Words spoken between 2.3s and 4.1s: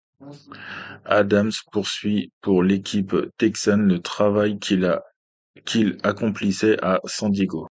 pour l'équipe texane le